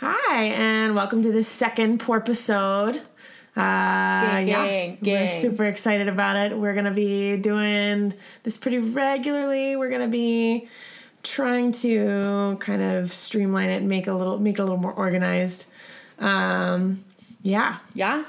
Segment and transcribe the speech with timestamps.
[0.00, 2.98] Hi, and welcome to the second Porpisode.
[3.56, 3.60] Uh,
[4.44, 6.56] Gang, yeah, gang, we're super excited about it.
[6.56, 8.14] We're gonna be doing
[8.44, 9.74] this pretty regularly.
[9.74, 10.68] We're gonna be
[11.24, 14.92] trying to kind of streamline it, and make a little, make it a little more
[14.92, 15.64] organized.
[16.20, 17.04] Um,
[17.42, 18.24] yeah, Yeah.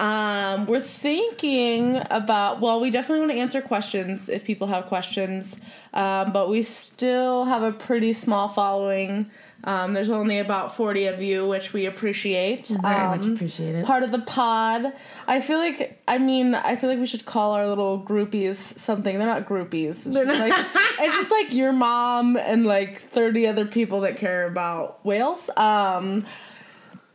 [0.00, 5.56] Um, we're thinking about, well, we definitely want to answer questions if people have questions,
[5.92, 9.28] um, but we still have a pretty small following.
[9.64, 12.68] Um, there's only about 40 of you, which we appreciate.
[12.68, 13.84] very much Um, appreciate it.
[13.84, 14.92] Part of the pod.
[15.26, 19.18] I feel like, I mean, I feel like we should call our little groupies something.
[19.18, 20.06] They're not groupies.
[20.06, 20.52] It's, just, like,
[21.00, 25.50] it's just like your mom and like 30 other people that care about whales.
[25.56, 26.24] Um,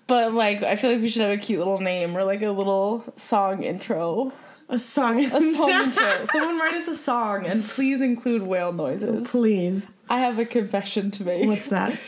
[0.08, 2.52] but like, I feel like we should have a cute little name or like a
[2.52, 4.34] little song intro.
[4.68, 6.26] A song, A song intro.
[6.26, 9.30] Someone write us a song and please include whale noises.
[9.30, 9.88] please.
[10.10, 11.48] I have a confession to make.
[11.48, 11.98] What's that?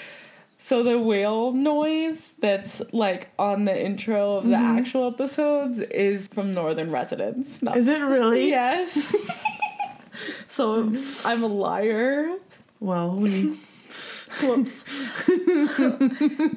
[0.66, 4.80] So the whale noise that's like on the intro of the mm-hmm.
[4.80, 7.62] actual episodes is from Northern Residents.
[7.62, 8.50] Not- Is it really?
[8.56, 9.16] Yes.
[10.48, 10.92] so
[11.24, 12.38] I'm a liar.
[12.80, 13.56] Well, we
[14.42, 15.12] Whoops.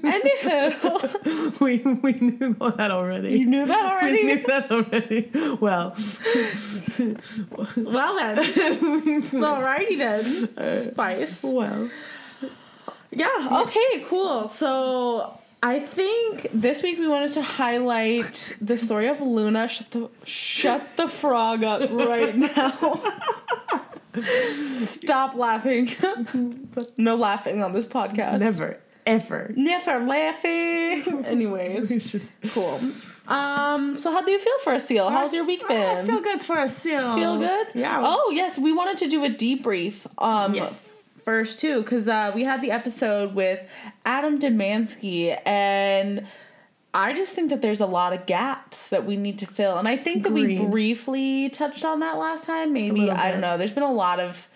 [0.02, 3.38] Anywho, we we knew that already.
[3.38, 4.24] you knew that already?
[4.24, 5.30] We knew that already.
[5.60, 5.94] Well,
[7.76, 8.36] Well then,
[9.36, 10.24] alrighty then.
[10.92, 11.44] Spice.
[11.44, 11.90] well.
[13.10, 13.62] Yeah.
[13.62, 14.04] Okay.
[14.06, 14.48] Cool.
[14.48, 19.66] So I think this week we wanted to highlight the story of Luna.
[19.68, 23.02] Shut the shut the frog up right now.
[24.22, 25.90] Stop laughing.
[26.96, 28.40] no laughing on this podcast.
[28.40, 29.52] Never, ever.
[29.56, 31.24] Never laughing.
[31.26, 32.26] Anyways, It's just.
[32.52, 32.80] cool.
[33.26, 33.96] Um.
[33.98, 35.10] So how do you feel for a seal?
[35.10, 35.80] How's your week been?
[35.98, 37.14] I feel good for a seal.
[37.14, 37.66] Feel good?
[37.74, 38.00] Yeah.
[38.02, 40.06] Oh yes, we wanted to do a debrief.
[40.18, 40.90] Um, Yes.
[41.28, 43.60] First too, because uh, we had the episode with
[44.06, 46.26] Adam Demansky, and
[46.94, 49.86] I just think that there's a lot of gaps that we need to fill, and
[49.86, 52.72] I think that we briefly touched on that last time.
[52.72, 53.58] Maybe I don't know.
[53.58, 54.48] There's been a lot of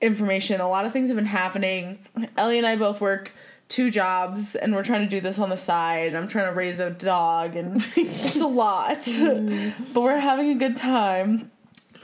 [0.00, 0.60] information.
[0.60, 1.98] A lot of things have been happening.
[2.36, 3.32] Ellie and I both work
[3.68, 6.14] two jobs and we're trying to do this on the side.
[6.14, 9.04] I'm trying to raise a dog and it's a lot.
[9.92, 11.50] but we're having a good time.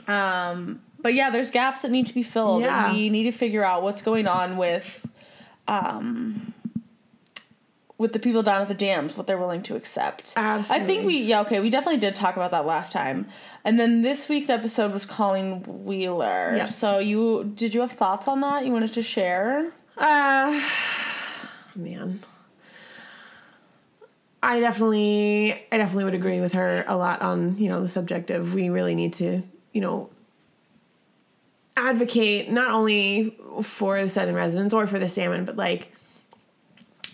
[0.09, 2.87] Um but yeah, there's gaps that need to be filled Yeah.
[2.87, 5.05] and we need to figure out what's going on with
[5.67, 6.53] um
[7.97, 10.31] with the people down at the dams, what they're willing to accept.
[10.37, 10.83] Absolutely.
[10.83, 13.27] I think we yeah, okay, we definitely did talk about that last time.
[13.65, 16.53] And then this week's episode was Colleen Wheeler.
[16.55, 16.69] Yep.
[16.69, 19.71] So you did you have thoughts on that you wanted to share?
[19.97, 20.59] Uh,
[21.75, 22.19] man.
[24.41, 28.29] I definitely, I definitely would agree with her a lot on you know the subject
[28.29, 29.43] of we really need to
[29.73, 30.09] you know
[31.87, 35.91] advocate not only for the southern residents or for the salmon, but like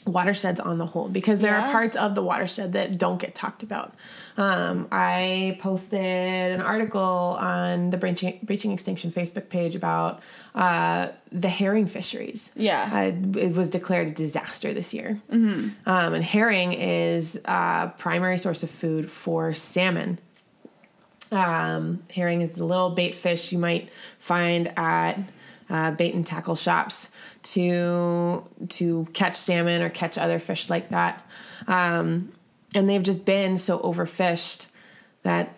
[0.05, 3.63] watersheds on the whole because there are parts of the watershed that don't get talked
[3.63, 3.93] about.
[4.37, 10.21] Um, I posted an article on the Breaching, Breaching Extinction Facebook page about
[10.53, 12.51] uh, the herring fisheries.
[12.55, 12.89] Yeah.
[12.93, 15.21] Uh, it was declared a disaster this year.
[15.31, 15.89] Mm-hmm.
[15.89, 20.19] Um, and herring is a primary source of food for salmon.
[21.31, 25.19] Um, herring is the little bait fish you might find at
[25.69, 27.09] uh, bait and tackle shops
[27.43, 31.27] to to catch salmon or catch other fish like that.
[31.67, 32.31] Um,
[32.75, 34.67] and they've just been so overfished
[35.23, 35.55] that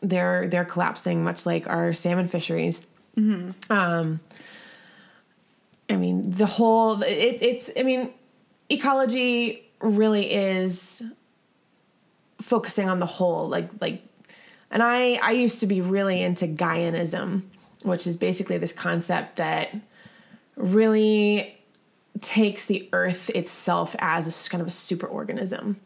[0.00, 2.86] they're they're collapsing, much like our salmon fisheries.
[3.68, 4.20] Um,
[5.88, 7.70] I mean, the whole it, it's.
[7.76, 8.10] I mean,
[8.68, 11.02] ecology really is
[12.40, 14.02] focusing on the whole, like like.
[14.70, 17.42] And I I used to be really into Gaianism,
[17.82, 19.74] which is basically this concept that
[20.56, 21.56] really
[22.20, 25.76] takes the earth itself as a kind of a superorganism.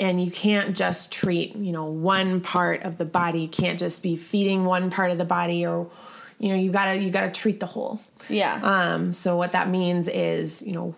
[0.00, 3.42] And you can't just treat, you know, one part of the body.
[3.42, 5.90] You can't just be feeding one part of the body or
[6.38, 8.00] you know, you gotta you gotta treat the whole.
[8.28, 8.60] Yeah.
[8.62, 10.94] Um, so what that means is, you know,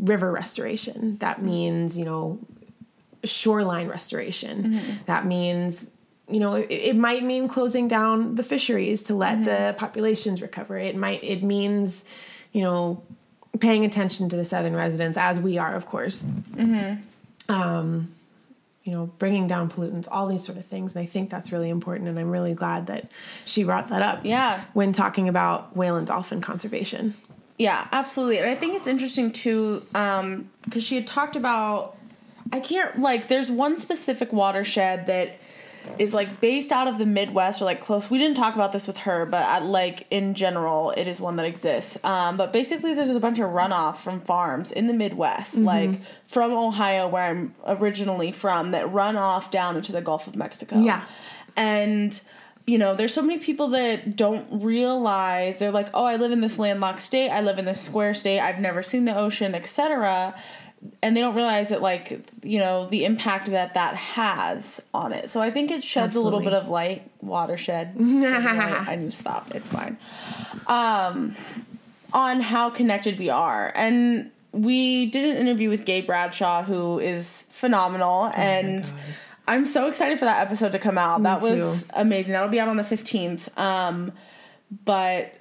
[0.00, 1.18] river restoration.
[1.18, 2.38] That means, you know,
[3.24, 4.80] shoreline restoration.
[5.06, 5.90] That means,
[6.28, 10.78] you know, it, it might mean closing down the fisheries to let the populations recover.
[10.78, 12.04] It might it means,
[12.52, 13.02] you know,
[13.60, 16.22] paying attention to the southern residents as we are, of course.
[17.48, 18.08] Um,
[18.84, 20.96] you know, bringing down pollutants, all these sort of things.
[20.96, 22.08] And I think that's really important.
[22.08, 23.10] And I'm really glad that
[23.44, 24.24] she brought that up.
[24.24, 24.64] Yeah.
[24.72, 27.12] When talking about whale and dolphin conservation.
[27.58, 28.38] Yeah, absolutely.
[28.38, 31.97] And I think it's interesting too, um, because she had talked about
[32.52, 35.38] I can't like there's one specific watershed that
[35.98, 38.10] is like based out of the Midwest or like close.
[38.10, 41.36] We didn't talk about this with her, but at, like in general, it is one
[41.36, 41.96] that exists.
[42.04, 45.64] Um, but basically, there's a bunch of runoff from farms in the Midwest, Mm-hmm.
[45.64, 45.90] like
[46.26, 50.78] from Ohio, where I'm originally from, that run off down into the Gulf of Mexico.
[50.78, 51.02] Yeah.
[51.56, 52.20] and
[52.66, 56.42] you know, there's so many people that don't realize they're like, oh, I live in
[56.42, 60.34] this landlocked state, I live in this square state, I've never seen the ocean, etc.
[61.02, 65.30] And they don't realize that, like, you know, the impact that that has on it.
[65.30, 67.96] So I think it sheds a little bit of light, watershed.
[68.00, 69.54] I, need to stop.
[69.54, 69.98] It's fine.
[70.66, 71.36] Um,
[72.12, 73.72] on how connected we are.
[73.74, 78.30] And we did an interview with Gabe Bradshaw, who is phenomenal.
[78.34, 78.90] and
[79.46, 81.22] I'm so excited for that episode to come out.
[81.22, 81.90] that was too.
[81.94, 82.32] amazing.
[82.34, 83.56] That'll be out on the 15th.
[83.58, 84.12] Um,
[84.84, 85.34] but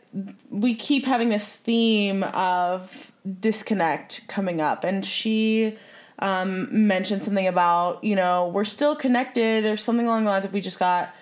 [0.49, 4.83] we keep having this theme of disconnect coming up.
[4.83, 5.77] And she
[6.19, 9.65] um, mentioned something about, you know, we're still connected.
[9.65, 11.13] Or something along the lines of we just got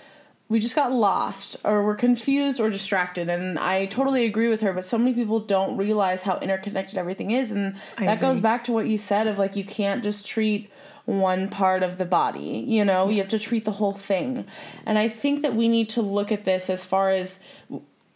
[0.48, 3.30] we just got lost or we're confused or distracted.
[3.30, 7.32] And i totally agree with her but so many people don't realize how interconnected everything
[7.32, 7.52] is.
[7.52, 10.70] And I that goes back to what you said of like you can't just treat
[11.06, 13.10] one part of the body you know?
[13.10, 14.46] You have to treat the whole thing.
[14.86, 17.40] And i think that we need to look at this as far as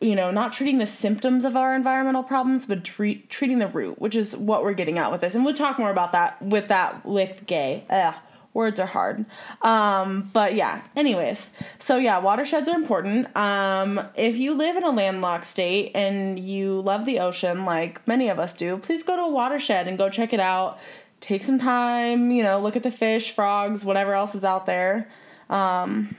[0.02, 4.00] you know not treating the symptoms of our environmental problems but treat, treating the root
[4.00, 5.36] which is what we're getting at with this.
[5.36, 7.84] And we'll talk more about that with that with gay.
[7.90, 8.16] Ugh,
[8.54, 9.26] words are hard.
[9.62, 11.50] Um, but yeah anyways.
[11.80, 13.36] So yeah watersheds are important.
[13.36, 18.30] Um, if you live in a landlocked state and you love the ocean like many
[18.30, 20.80] of us do please go to a watershed and go check it out.
[21.20, 25.10] Take some time you know look at the fish frogs whatever else is out there.
[25.50, 26.16] Um,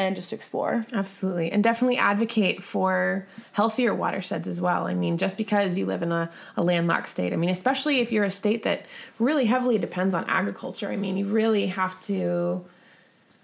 [0.00, 1.52] and just explore Absolutely.
[1.52, 4.86] And definitely advocate for healthier watersheds as well.
[4.86, 8.10] I mean, just because you live in a, a landlocked state, I mean, especially if
[8.10, 8.86] you're a state that
[9.18, 12.64] really heavily depends on agriculture, I mean, you really have to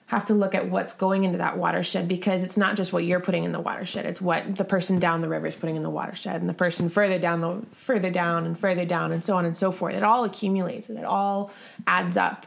[0.07, 3.19] have to look at what's going into that watershed because it's not just what you're
[3.19, 5.91] putting in the watershed it's what the person down the river is putting in the
[5.91, 9.45] watershed and the person further down the further down and further down and so on
[9.45, 11.51] and so forth it all accumulates and it all
[11.89, 12.47] adds up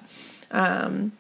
[0.51, 1.11] um,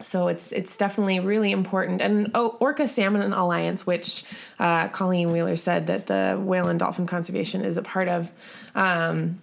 [0.00, 2.00] so it's it's definitely really important.
[2.00, 4.24] And oh, Orca Salmon Alliance, which
[4.58, 8.30] uh, Colleen Wheeler said that the whale and dolphin conservation is a part of.
[8.74, 9.40] Um,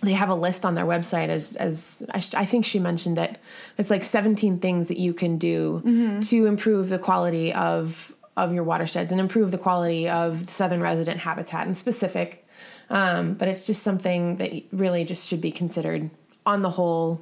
[0.00, 3.18] they have a list on their website as as I, sh- I think she mentioned
[3.18, 3.38] it.
[3.78, 5.80] It's like 17 things that you can do
[6.22, 11.18] to improve the quality of of your watersheds and improve the quality of southern resident
[11.20, 12.46] habitat in specific.
[12.90, 16.10] Um, but it's just something that really just should be considered
[16.46, 17.20] on the whole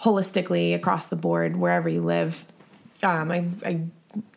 [0.00, 2.44] holistically across the board wherever you live.
[3.02, 3.80] Um, I, I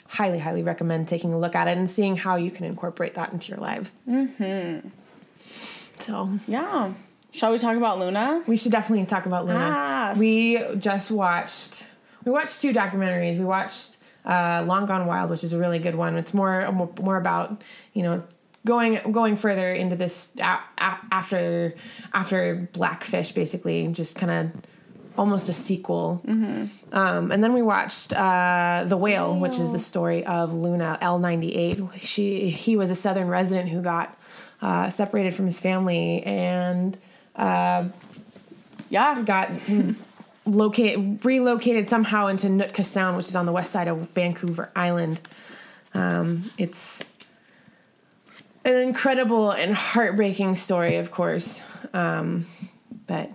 [0.07, 3.33] highly, highly recommend taking a look at it and seeing how you can incorporate that
[3.33, 3.93] into your lives.
[4.07, 4.89] Mm-hmm.
[6.01, 6.93] So yeah
[7.37, 9.71] shall we talk about luna we should definitely talk about Luna.
[9.71, 10.13] Ah.
[10.17, 11.85] We just watched.
[12.25, 13.37] We watched two documentaries.
[13.37, 16.15] We watched uh, Long Gone Wild, which is a really good one.
[16.15, 17.61] It's more more, more about
[17.93, 18.23] you know
[18.65, 21.75] going going further into this a- a- after
[22.13, 24.61] after Blackfish, basically, just kind of
[25.17, 26.21] almost a sequel.
[26.91, 31.19] Um, and then we watched uh, The Whale, which is the story of Luna L
[31.19, 31.79] ninety eight.
[31.97, 34.17] She he was a Southern resident who got
[34.61, 36.97] uh, separated from his family and
[38.89, 39.51] yeah got
[40.45, 45.19] located relocated somehow into Nootka Sound, which is on the west side of Vancouver Island.
[45.93, 47.09] Um, it's
[48.63, 51.61] an incredible and heartbreaking story, of course.
[51.93, 52.45] Um,
[53.07, 53.31] but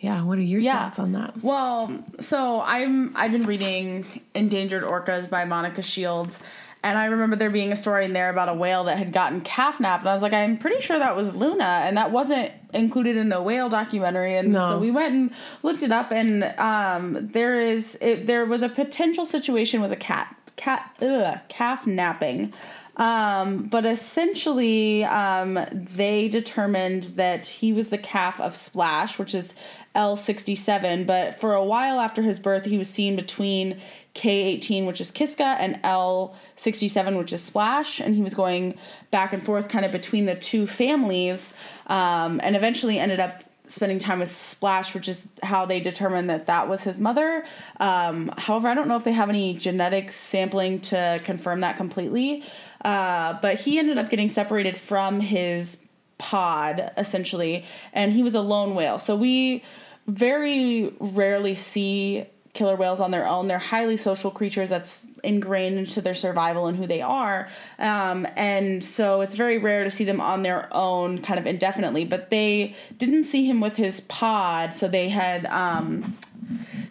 [0.00, 0.78] yeah, what are your Yeah.
[0.84, 1.34] thoughts on that?
[1.42, 6.38] Well, so I'm I've been reading Endangered Orcas by Monika Shields,
[6.82, 9.42] and I remember there being a story in there about a whale that had gotten
[9.42, 12.50] calf napped, and I was like, I'm pretty sure that was Luna, and that wasn't
[12.72, 14.70] included in the whale documentary, and No.
[14.70, 15.30] so we went and
[15.62, 19.96] looked it up, and um, there is it, there was a potential situation with a
[19.96, 22.52] cat cat ugh, calf napping.
[22.96, 29.54] Um, but essentially, um, they determined that he was the calf of Splash, which is
[29.94, 31.06] L67.
[31.06, 33.80] But for a while after his birth, he was seen between
[34.14, 38.00] K18, which is Kiska, and L67, which is Splash.
[38.00, 38.78] And he was going
[39.10, 41.52] back and forth kind of between the two families
[41.86, 46.46] um, and eventually ended up spending time with Splash, which is how they determined that
[46.46, 47.44] that was his mother.
[47.78, 52.44] Um, however, I don't know if they have any genetic sampling to confirm that completely.
[52.84, 55.84] Uh, but he ended up getting separated from his
[56.18, 58.98] pod essentially, and he was a lone whale.
[58.98, 59.62] So we
[60.06, 63.46] very rarely see killer whales on their own.
[63.46, 67.48] They're highly social creatures that's ingrained into their survival and who they are.
[67.78, 72.04] Um, and so it's very rare to see them on their own kind of indefinitely.
[72.04, 75.46] But they didn't see him with his pod, so they had.
[75.46, 76.16] Um,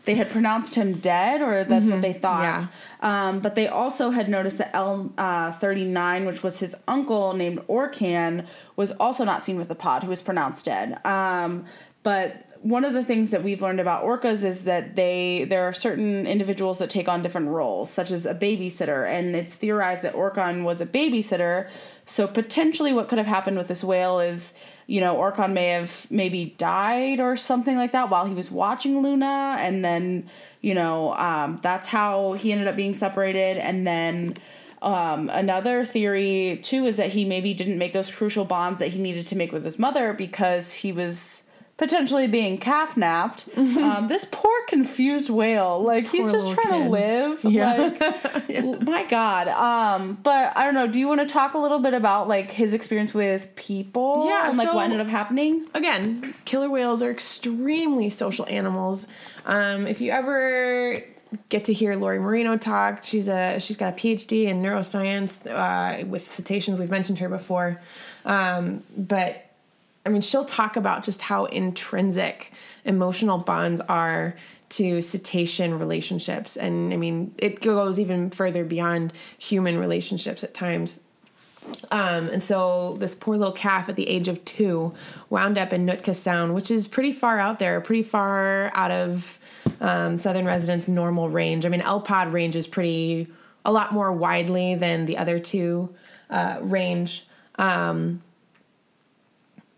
[0.05, 2.43] they had pronounced him dead, or that's what they thought.
[2.43, 2.67] Yeah.
[3.01, 7.33] Um, but they also had noticed that L uh, thirty nine, which was his uncle
[7.33, 8.47] named Orcan,
[8.77, 11.05] was also not seen with the pod, who was pronounced dead.
[11.05, 11.65] Um,
[12.01, 15.71] but one of the things that we've learned about orcas is that they there are
[15.71, 20.13] certain individuals that take on different roles, such as a babysitter, and it's theorized that
[20.13, 21.69] Orcan was a babysitter.
[22.05, 24.53] So potentially, what could have happened with this whale is,
[24.87, 29.01] you know, Orcan may have maybe died or something like that while he was watching
[29.01, 34.37] Luna, and then you know um, that's how he ended up being separated, and then.
[34.81, 39.01] Um, another theory too is that he maybe didn't make those crucial bonds that he
[39.01, 41.43] needed to make with his mother because he was
[41.79, 43.47] potentially being calf napped.
[43.57, 47.43] um, this poor confused whale, like he's just trying to live.
[47.45, 47.95] Yeah.
[47.97, 49.47] Like, my God.
[49.47, 50.87] Um, but I don't know.
[50.87, 54.25] Do you want to talk a little bit about like his experience with people?
[54.27, 55.67] Yeah, and like so- what ended up happening.
[55.73, 59.07] again, killer whales are extremely social animals.
[59.45, 61.01] Um, if you ever
[61.47, 66.05] get to hear Lori Marino talk, she's a she's got a PhD in neuroscience uh,
[66.05, 66.77] with cetaceans.
[66.77, 67.79] We've mentioned her before,
[68.25, 69.48] um, but
[70.09, 72.51] I mean, she'll talk about just how intrinsic
[72.83, 74.35] emotional bonds are
[74.69, 80.99] to cetacean relationships, and I mean, it goes even further beyond human relationships at times.
[81.91, 84.95] Um, and so this poor little calf at the age of two
[85.29, 89.37] wound up in Nootka Sound, which is pretty far out there, pretty far out of
[89.79, 91.67] um, southern residents' normal range.
[91.67, 93.27] I mean, L Pod range is pretty
[93.63, 95.93] a lot more widely than the other two
[96.31, 97.27] uh, range.
[97.59, 98.23] Um,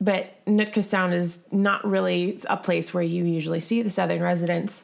[0.01, 4.83] but Nootka Sound is not really a place where you usually see the southern residents.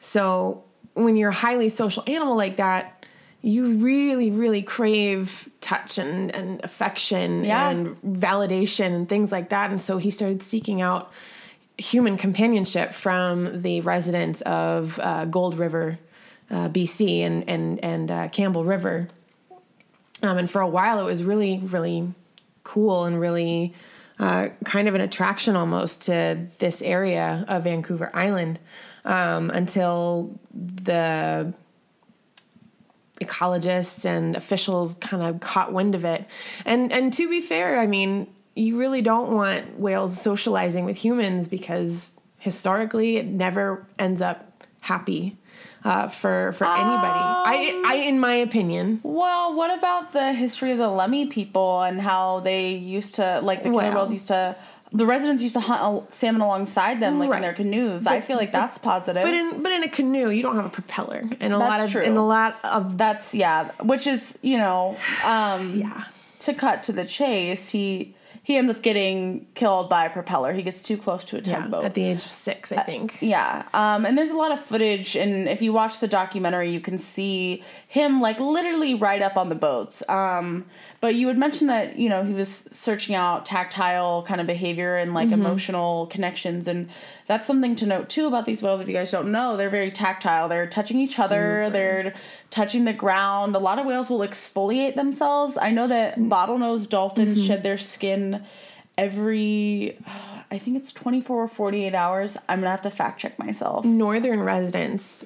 [0.00, 0.64] So
[0.94, 3.06] when you're a highly social animal like that,
[3.42, 7.70] you really, really crave touch and, and affection Yeah.
[7.70, 9.70] and validation and things like that.
[9.70, 11.12] And so he started seeking out
[11.78, 15.98] human companionship from the residents of uh, Gold River,
[16.50, 19.08] uh, BC, and and and uh, Campbell River.
[20.22, 22.12] Um, and for a while, it was really, really
[22.64, 23.72] cool and really
[24.20, 28.58] uh, kind of an attraction almost to this area of Vancouver Island
[29.06, 31.54] um, until the
[33.18, 36.26] ecologists and officials kind of caught wind of it.
[36.66, 41.48] And and to be fair, I mean, you really don't want whales socializing with humans
[41.48, 45.38] because historically it never ends up happy
[45.84, 47.20] uh, for for anybody.
[47.54, 49.00] I I in my opinion.
[49.02, 53.62] Well, what about the history of the Lummi people and how they used to like
[53.62, 54.56] the Well- used to
[54.92, 58.06] the residents used to hunt salmon alongside them like in their canoes.
[58.06, 59.22] I feel like that's positive.
[59.22, 61.90] But in but in a canoe, you don't have a propeller, and a lot of
[61.90, 62.02] true.
[62.02, 66.04] and a lot of that's yeah, which is, you know, um yeah.
[66.40, 68.14] to cut to the chase, he
[68.50, 70.52] he ends up getting killed by a propeller.
[70.52, 71.84] He gets too close to a Yeah, tugboat.
[71.84, 73.18] at the age of six, I think.
[73.22, 76.80] Yeah, um, and there's a lot of footage, and if you watch the documentary, you
[76.80, 80.02] can see him like literally right up on the boats.
[80.08, 80.66] Um,
[81.00, 84.96] but you would mention that you know he was searching out tactile kind of behavior
[84.96, 85.40] and like mm-hmm.
[85.40, 86.90] emotional connections, and
[87.26, 88.80] that's something to note too about these whales.
[88.80, 90.48] If you guys don't know, they're very tactile.
[90.48, 91.64] They're touching each other.
[91.64, 91.70] Super.
[91.70, 92.14] They're
[92.50, 93.56] touching the ground.
[93.56, 95.56] A lot of whales will exfoliate themselves.
[95.56, 96.28] I know that mm.
[96.28, 97.46] bottlenose dolphins mm-hmm.
[97.46, 98.44] shed their skin
[98.98, 99.96] every
[100.50, 102.36] I think it's 24 or 48 hours.
[102.48, 103.84] I'm gonna have to fact check myself.
[103.84, 105.24] Northern residents,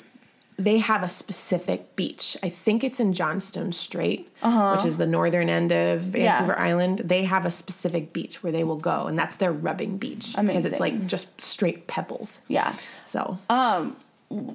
[0.57, 2.37] they have a specific beach.
[2.43, 6.65] I think it's in Johnstone Strait, which is the northern end of Vancouver Yeah.
[6.65, 7.01] Island.
[7.05, 10.65] They have a specific beach where they will go, and that's their rubbing beach because
[10.65, 12.41] it's like just straight pebbles.
[12.49, 12.75] Yeah.
[13.05, 13.39] So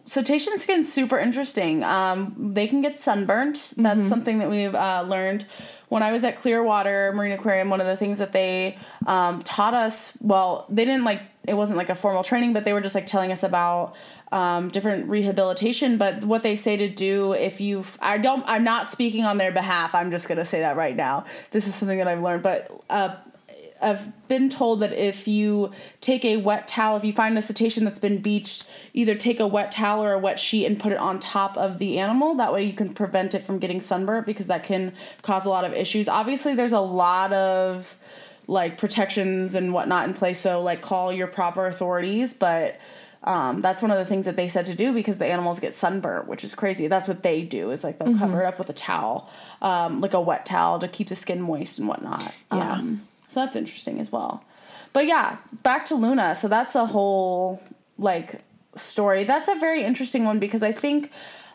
[0.06, 1.84] Cetacean skin's super interesting.
[1.84, 3.74] Um, they can get sunburnt.
[3.78, 5.46] That's something that we've uh, learned.
[5.88, 8.78] When I was at Clearwater Marine Aquarium, one of the things that they
[9.08, 12.74] um, taught us, well, they didn't like, it wasn't like a formal training, but they
[12.74, 13.96] were just like telling us about
[14.32, 15.98] um, different rehabilitation.
[15.98, 19.52] But what they say to do if you, I don't, I'm not speaking on their
[19.52, 19.96] behalf.
[19.96, 21.26] I'm just to say that right now.
[21.52, 22.44] This is something that I've learned.
[22.44, 23.16] But uh,
[23.82, 25.72] I've been told that if you
[26.02, 29.48] take a wet towel, if you find a cetacean that's been beached, either take a
[29.48, 32.36] wet towel or a wet sheet and put it on top of the animal.
[32.36, 35.64] That way you can prevent it from getting sunburnt because that can cause a lot
[35.64, 36.10] of issues.
[36.10, 37.98] Obviously, there's a lot of
[38.48, 42.80] like protections and whatnot in place, so like call your proper authorities, but.
[43.24, 45.76] Um, that's one of the things that they said to do because the animals get
[45.76, 46.88] sunburnt, which is crazy.
[46.88, 49.30] That's what they do is like they'll cover it up with a towel,
[49.62, 52.34] um, like a wet towel to keep the skin moist and whatnot.
[52.52, 52.74] Yeah.
[52.74, 54.44] Um, so that's interesting as well.
[54.94, 56.34] But yeah, back to Luna.
[56.36, 57.62] So that's a whole
[57.98, 58.42] like
[58.76, 59.26] story.
[59.26, 61.12] That's a very interesting one because I think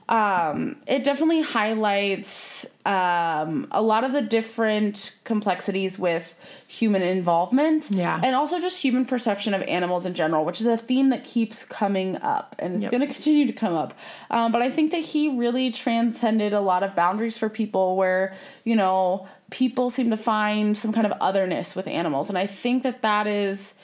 [0.08, 6.34] um, it definitely highlights um, a lot of the different complexities with
[6.68, 8.20] human involvement Yeah.
[8.22, 11.64] and also just human perception of animals in general which is a theme that keeps
[11.64, 12.90] coming up and it's Yep.
[12.92, 13.94] going to continue to come up
[14.30, 18.34] um, but i think that he really transcended a lot of boundaries for people where
[18.64, 22.82] you know people seem to find some kind of otherness with animals and i think
[22.82, 23.74] that that is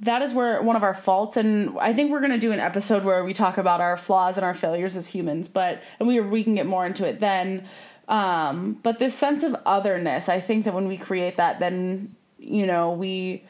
[0.00, 2.60] that is where one of our faults and i think we're going to do an
[2.60, 6.20] episode where we talk about our flaws and our failures as humans but and we
[6.20, 7.66] we can get more into it then.
[8.06, 12.66] Um, but this sense of otherness i think that when we create that then you
[12.66, 13.44] know we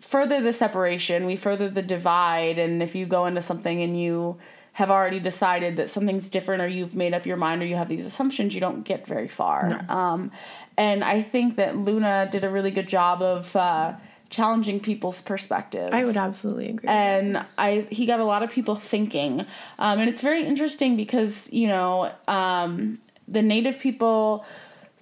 [0.00, 4.38] further the separation we further the divide and if you go into something and you
[4.72, 7.88] have already decided that something's different or you've made up your mind or you have
[7.88, 9.84] these assumptions you don't get very far.
[9.88, 10.32] Um,
[10.76, 13.92] and i think that luna did a really good job of uh,
[14.32, 16.88] challenging people's perspectives I would absolutely agree.
[16.88, 19.46] and I he got a lot of people thinking,
[19.78, 22.98] um, and it's very interesting because you know um,
[23.28, 24.44] the native people,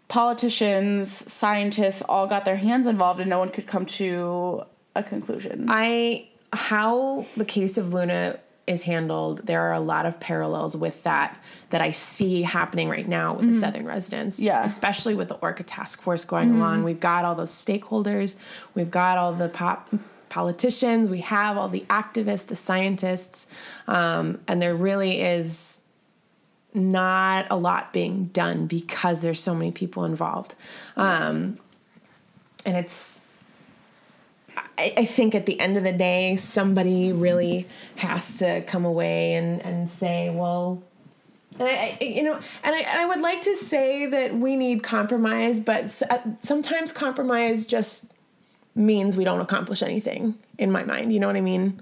[0.09, 5.67] politicians, scientists all got their hands involved, and no one could come to a conclusion.
[5.69, 11.03] I how the case of Luna is handled, there are a lot of parallels with
[11.03, 11.37] that
[11.71, 14.37] that I see happening right now with the Southern residents.
[14.37, 14.47] Mm-hmm.
[14.47, 14.59] Yeah.
[14.59, 14.67] Mm-hmm.
[14.67, 16.85] Especially with the Orca task force going along.
[16.85, 18.37] We've got all those stakeholders,
[18.75, 19.91] we've got all the pop
[20.29, 23.49] politicians, we have all the activists, the scientists,
[23.89, 25.81] um, and there really is
[26.73, 30.55] not a lot being done because there's so many people involved.
[30.97, 31.59] Um,
[32.65, 33.21] and it's
[34.79, 39.35] I, I think at the end of the day, somebody really has to come away
[39.35, 40.83] and, and say, well,
[41.59, 44.57] and I, I you know, and I, and I would like to say that we
[44.57, 48.13] need compromise, but uh, sometimes compromise just
[48.75, 50.37] means we don't accomplish anything.
[50.59, 51.81] In my mind, you know what I mean.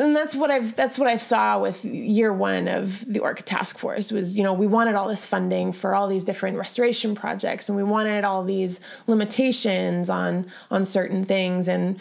[0.00, 3.76] And that's what I've that's what I saw with year one of the Orca Task
[3.76, 7.68] Force was you know we wanted all this funding for all these different restoration projects
[7.68, 11.68] and we wanted all these limitations on on certain things.
[11.68, 12.00] And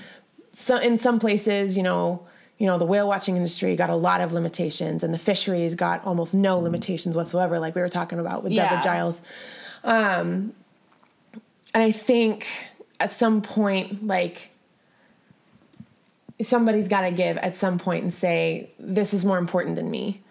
[0.54, 2.26] so in some places you know
[2.58, 6.02] you know the whale watching industry got a lot of limitations and the fisheries got
[6.06, 8.64] almost no limitations whatsoever like we were talking about with Yeah.
[8.70, 9.22] Deborah Giles.
[9.84, 10.54] Um,
[11.74, 12.48] and I think
[12.98, 14.52] at some point like
[16.42, 20.22] somebody's got to give at some point and say this is more important than me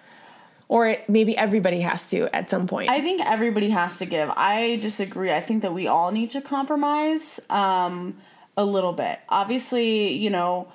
[0.69, 4.31] or it, maybe everybody has to at some point I think everybody has to give.
[4.31, 5.33] I disagree.
[5.33, 8.19] I think that we all need to compromise um,
[8.57, 9.19] a little bit.
[9.29, 10.69] Obviously, you know,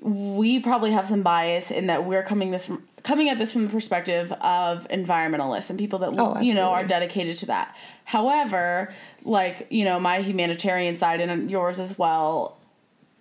[0.00, 3.64] we probably have some bias in that we're coming this from coming at this from
[3.64, 7.74] the perspective of environmentalists and people that Oh, you know are dedicated to that.
[8.04, 12.59] However, like you know, my humanitarian side and yours as well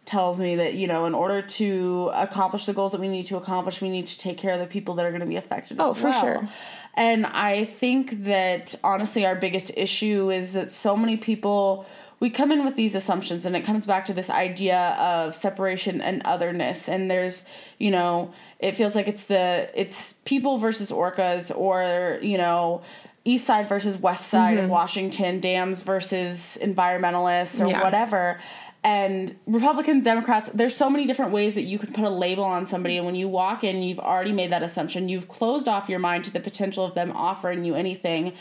[0.09, 3.37] tells me that you know in order to accomplish the goals that we need to
[3.37, 5.77] accomplish we need to take care of the people that are going to be affected
[5.79, 6.21] Oh, as for well.
[6.21, 6.49] sure.
[6.95, 11.85] and i think that honestly our biggest issue is that so many people
[12.19, 16.01] we come in with these assumptions and it comes back to this idea of separation
[16.01, 17.45] and otherness and there's
[17.77, 22.81] you know it feels like it's the it's people versus orcas or you know
[23.25, 24.71] east side versus west side of mm-hmm.
[24.79, 27.83] washington dams versus environmentalists or Yeah.
[27.83, 28.39] whatever
[28.83, 32.65] and republicans democrats there's so many different ways that you can put a label on
[32.65, 32.97] somebody.
[32.97, 35.09] And when you walk in you've already made that assumption.
[35.09, 38.33] You've closed off your mind to the potential of them offering you anything.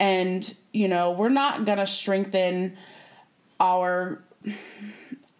[0.00, 2.76] And you know we're not going to strengthen
[3.60, 4.22] our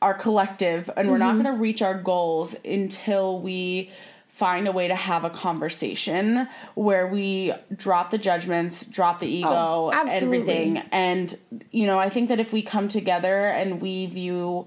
[0.00, 0.90] our collective.
[0.96, 1.44] And we're not mm-hmm.
[1.44, 3.90] going to reach our goals until we
[4.32, 9.48] find a way to have a conversation where we drop the judgments, drop the ego,
[9.50, 10.78] Oh, everything.
[10.90, 11.38] And
[11.70, 14.66] you know, I think that if we come together and we view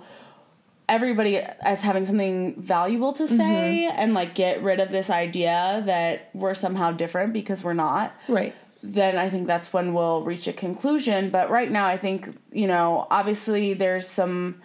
[0.88, 4.00] everybody as having something valuable to say mm-hmm.
[4.00, 8.54] and like get rid of this idea that we're somehow different because we're not right
[8.84, 11.32] then I think that's when we'll reach a conclusion.
[11.32, 14.62] But right now, I think, you know, obviously there's some,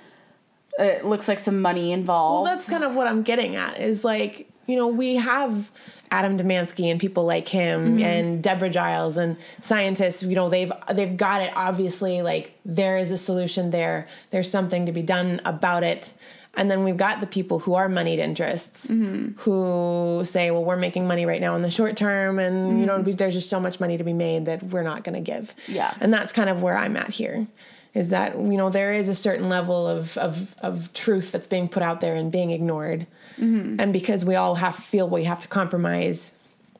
[0.78, 2.44] it looks like some money involved.
[2.44, 5.70] well that's kind of what i'm getting at is like you know we have
[6.10, 8.02] adam demansky and people like him mm-hmm.
[8.02, 13.12] and deborah giles and scientists you know they've they've got it obviously like there is
[13.12, 14.08] a solution there.
[14.30, 16.12] There's something to be done about it.
[16.54, 19.38] And then we've got the people who are moneyed interests mm-hmm.
[19.38, 22.98] who say well we're making money right now in the short term and you know
[22.98, 23.12] mm-hmm.
[23.12, 25.54] there's just so much money to be made that we're not going to give.
[25.68, 25.94] Yeah.
[26.00, 27.46] and that's kind of where i'm at here
[27.94, 31.68] is that you know there is a certain level of of, of truth that's being
[31.68, 33.06] put out there and being ignored
[33.40, 33.80] Mm-hmm.
[33.80, 36.32] and because we all have feel we have to compromise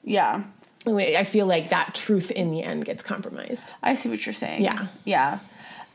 [0.04, 0.44] yeah.
[0.86, 4.62] i feel like that truth in the end gets compromised I see what you're saying.
[4.62, 4.86] Yeah.
[5.04, 5.38] Yeah.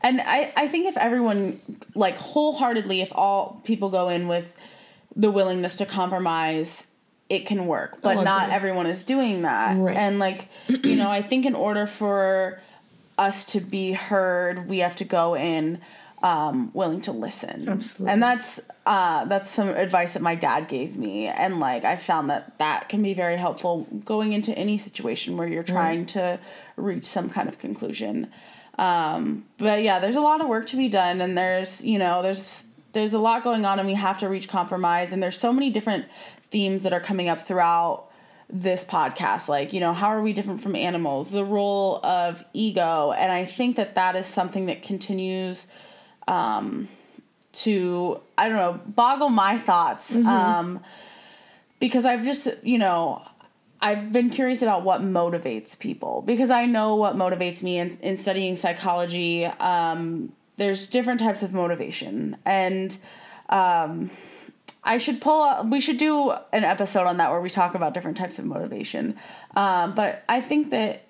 [0.02, 1.60] And I, I think if everyone,
[1.94, 4.54] like wholeheartedly, if all people go in with
[5.14, 6.86] the willingness to compromise,
[7.28, 9.76] it can work, oh, but Oh, not everyone is doing that.
[9.76, 9.96] Right.
[9.96, 12.60] And like, you know, I think in order for
[13.18, 15.80] us to be heard, we have to go in
[16.26, 17.68] um, willing to listen.
[17.68, 18.12] Absolutely.
[18.12, 22.30] And that's uh, that's some advice that my dad gave me, and like I found
[22.30, 26.40] that that can be very helpful going into any situation where you're trying to
[26.76, 28.32] reach some kind of conclusion.
[28.76, 32.22] Um, but yeah, there's a lot of work to be done, and there's you know
[32.22, 35.52] there's there's a lot going on, and we have to reach compromise, and there's so
[35.52, 36.06] many different
[36.50, 38.08] themes that are coming up throughout
[38.50, 39.48] this podcast.
[39.48, 41.30] Like you know how are we different from animals?
[41.30, 43.12] The role of ego.
[43.12, 45.66] And i think that that is something that continues
[46.28, 46.88] um
[47.52, 50.80] to i don't know boggle my thoughts um
[51.80, 53.22] because i've just you know
[53.80, 58.16] i've been curious about what motivates people because i know what motivates me in, in
[58.16, 62.98] studying psychology um there's different types of motivation and
[63.48, 64.10] um
[64.86, 67.92] I should pull up, we should do an episode on that where we talk about
[67.92, 69.16] different types of motivation.
[69.56, 71.05] Um, but I think that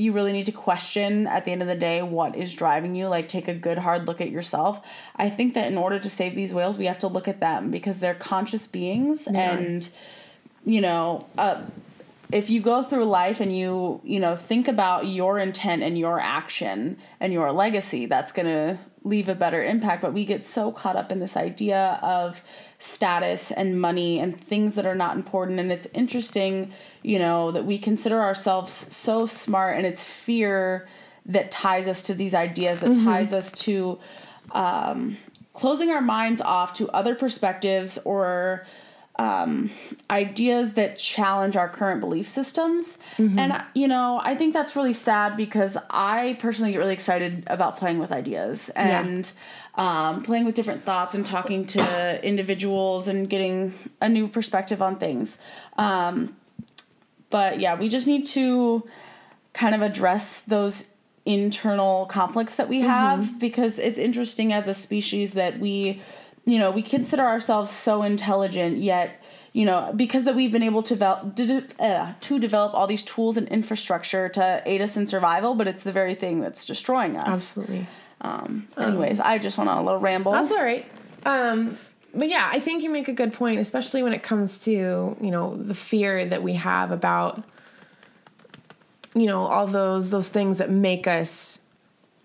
[0.00, 3.06] you really need to question at the end of the day what is driving you.
[3.06, 4.80] Like, take a good hard look at yourself.
[5.16, 7.70] I think that in order to save these whales, we have to look at them
[7.70, 9.26] because they're conscious beings.
[9.26, 9.88] And,
[10.64, 11.60] you know, uh,
[12.32, 16.18] if you go through life and you, you know, think about your intent and your
[16.18, 20.00] action and your legacy, that's going to leave a better impact.
[20.00, 22.42] But we get so caught up in this idea of
[22.80, 25.60] status and money and things that are not important.
[25.60, 30.88] And it's interesting, you know, that we consider ourselves so smart and it's fear
[31.26, 33.98] that ties us to these ideas, that ties us to
[34.52, 35.18] um,
[35.52, 38.66] closing our minds off to other perspectives or
[39.18, 39.70] um,
[40.08, 42.96] ideas that challenge our current belief systems.
[43.38, 47.76] And, you know, I think that's really sad because I personally get really excited about
[47.76, 49.30] playing with ideas and
[49.80, 54.96] um, playing with different thoughts and talking to individuals and getting a new perspective on
[54.96, 55.38] things.
[55.78, 56.36] Um,
[57.30, 58.86] but yeah, we just need to
[59.54, 60.88] kind of address those
[61.24, 66.00] internal conflicts that we have because it's interesting as a species that we
[66.46, 70.82] you know we consider ourselves so intelligent yet you know because that we've been able
[70.82, 75.04] to develop to, uh, to develop all these tools and infrastructure to aid us in
[75.04, 77.86] survival but it's the very thing that's destroying us Absolutely.
[78.22, 80.32] Um, um, anyways i just went on a little ramble.
[80.32, 80.86] That's all right.
[81.24, 81.78] Um,
[82.14, 85.30] but yeah, I think you make a good point, especially when it comes to you
[85.30, 87.42] know the fear that we have about
[89.14, 91.60] you know all those those things that make us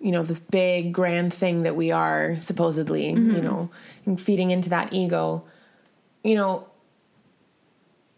[0.01, 3.41] you know this big grand thing that we are supposedly you mm-hmm.
[3.41, 3.69] know
[4.05, 5.43] and feeding into that ego.
[6.23, 6.67] You know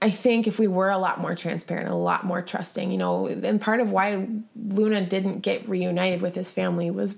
[0.01, 3.25] I think if we were a lot more transparent, a lot more trusting, you know,
[3.27, 7.17] and part of why Luna didn't get reunited with his family was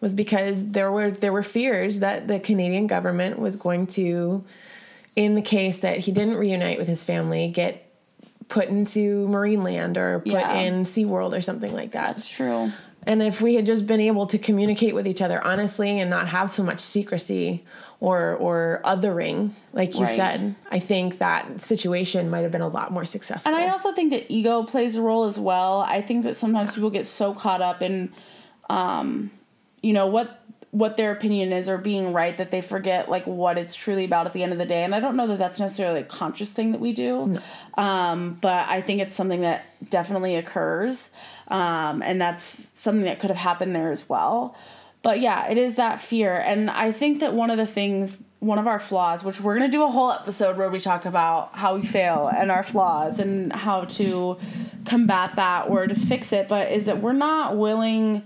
[0.00, 4.44] was because there were there were fears that the Canadian government was going to,
[5.16, 7.84] in the case that he didn't reunite with his family, get
[8.48, 10.54] put into Marineland or put Yeah.
[10.54, 12.16] in SeaWorld or something like that.
[12.16, 12.72] that's true
[13.06, 16.28] And if we had just been able to communicate with each other honestly and not
[16.28, 17.64] have so much secrecy
[18.00, 20.16] or or othering, like you Right.
[20.16, 23.52] said, I think that situation might have been a lot more successful.
[23.52, 25.80] And I also think that ego plays a role as well.
[25.80, 28.12] I think that sometimes people get so caught up in,
[28.70, 29.30] um,
[29.82, 33.56] you know what what their opinion is or being right that they forget like what
[33.56, 34.84] it's truly about at the end of the day.
[34.84, 37.40] And I don't know that that's necessarily a conscious thing that we do,
[37.78, 41.10] um, but I think it's something that definitely occurs,
[41.48, 44.56] um, and that's something that could have happened there as well.
[45.00, 48.58] But yeah, it is that fear, and I think that one of the things one
[48.58, 51.74] of our flaws, which we're gonna do a whole episode where we talk about how
[51.74, 54.36] we fail and our flaws and how to
[54.84, 58.22] combat that or to fix it, but is that we're not willing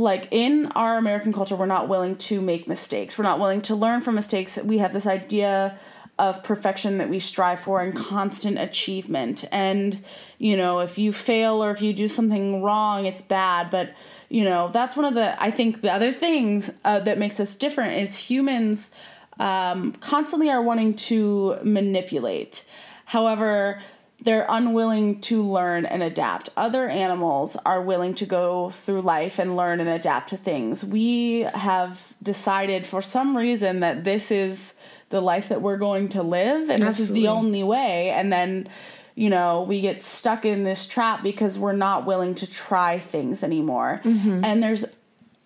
[0.00, 3.18] like in our American culture, we're not willing to make mistakes.
[3.18, 4.56] We're not willing to learn from mistakes.
[4.56, 5.78] We have this idea
[6.18, 9.44] of perfection that we strive for and constant achievement.
[9.52, 10.02] And,
[10.38, 13.70] you know, if you fail or if you do something wrong, it's bad.
[13.70, 13.94] But,
[14.30, 17.54] you know, that's one of the, I think the other things uh, that makes us
[17.54, 18.90] different is humans
[19.38, 22.64] um, constantly are wanting to manipulate.
[23.04, 23.82] However,
[24.22, 26.50] they're unwilling to learn and adapt.
[26.56, 30.84] Other animals are willing to go through life and learn and adapt to things.
[30.84, 34.74] We have decided for some reason that this is
[35.08, 38.10] the life that we're going to live and this is the only way.
[38.10, 38.68] And then,
[39.14, 43.42] you know, we get stuck in this trap because we're not willing to try things
[43.42, 44.00] anymore.
[44.04, 44.44] Mm-hmm.
[44.44, 44.84] And there's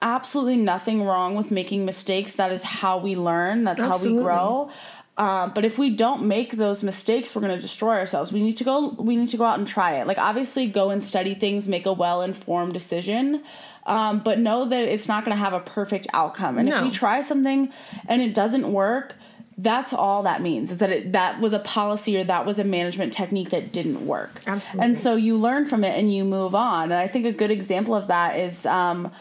[0.03, 2.35] absolutely nothing wrong with making mistakes.
[2.35, 4.71] That is how we learn, that's how we grow.
[5.17, 8.33] Um, but if we don't make those mistakes, we're going to destroy ourselves.
[8.33, 8.89] We need to go.
[8.99, 10.07] We need to go out and try it.
[10.07, 13.43] Like obviously, go and study things, make a well informed decision.
[13.87, 16.57] Um, but know that it's not going to have a perfect outcome.
[16.57, 17.71] And if we try something
[18.09, 19.15] and it doesn't work,
[19.59, 22.65] that's all that means is that it, that was a policy or that was a
[22.65, 24.41] management technique that didn't work.
[24.47, 24.85] Absolutely.
[24.85, 26.85] And so you learn from it and you move on.
[26.85, 29.13] And I think a good example of that is um,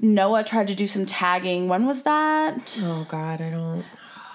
[0.00, 1.68] NOAA tried to do some tagging.
[1.68, 2.78] When was that?
[2.80, 3.84] Oh God, I don't.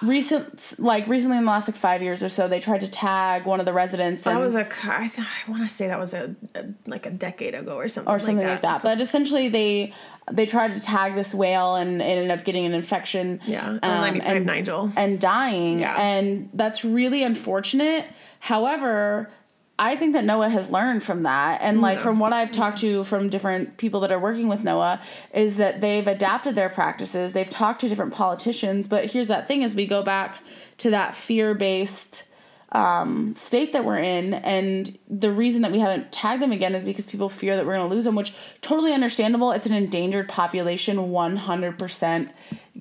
[0.02, 3.46] Recent, like recently in the last like five years or so, they tried to tag
[3.46, 4.22] one of the residents.
[4.22, 4.66] That was a.
[4.84, 7.88] I, th- I want to say that was a, a like a decade ago or
[7.88, 8.12] something.
[8.12, 8.82] or something like that.
[8.82, 9.92] But essentially, they
[10.30, 13.40] they tried to tag this whale and it ended up getting an infection.
[13.46, 14.92] Yeah, um, 95 and, Nigel.
[14.96, 15.80] and dying.
[15.80, 15.96] Yeah.
[16.00, 18.06] and that's really unfortunate.
[18.40, 19.30] However.
[19.78, 21.60] I think that NOAA has learned from that.
[21.62, 25.00] And like from what I've talked to from different people that are working with NOAA
[25.32, 27.32] is that they've adapted their practices.
[27.32, 30.38] They've talked to different politicians, but here's that thing as we go back
[30.78, 32.24] to that fear-based
[32.72, 36.82] um, state that we're in, and the reason that we haven't tagged them again is
[36.82, 39.52] because people fear that we're going to lose them, which totally understandable.
[39.52, 42.30] It's an endangered population, one hundred percent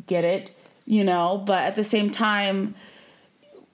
[0.06, 0.52] get it,
[0.86, 1.42] you know.
[1.46, 2.76] But at the same time,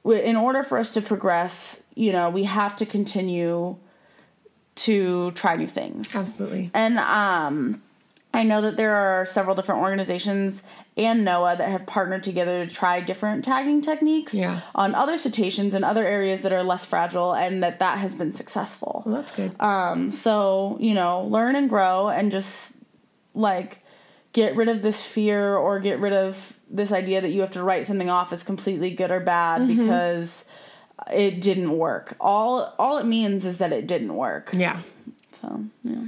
[0.05, 3.77] in order for us to progress, you know, we have to continue
[4.75, 6.15] to try new things.
[6.15, 6.71] Absolutely.
[6.73, 7.81] And um,
[8.33, 10.63] I know that there are several different organizations
[10.97, 14.61] and NOAA that have partnered together to try different tagging techniques Yeah.
[14.75, 18.31] on other cetaceans and other areas that are less fragile, and that that has been
[18.31, 19.03] successful.
[19.05, 19.59] Well, that's good.
[19.59, 22.73] Um, so you know, learn and grow, and just
[23.35, 23.79] like
[24.33, 27.61] get rid of this fear or get rid of this idea that you have to
[27.63, 30.45] write something off as completely good or bad because
[31.11, 32.15] it didn't work.
[32.19, 34.49] All all it means is that it didn't work.
[34.53, 34.79] yeah.
[35.41, 36.05] So yeah.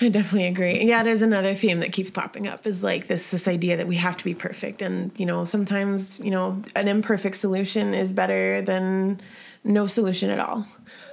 [0.00, 0.84] I definitely agree.
[0.84, 3.96] Yeah, there's another theme that keeps popping up is like this this idea that we
[3.96, 8.62] have to be perfect and you know, sometimes, you know, an imperfect solution is better
[8.62, 9.20] than
[9.64, 10.66] no solution at all.